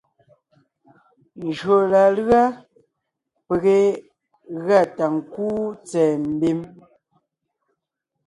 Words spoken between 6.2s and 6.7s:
mbím,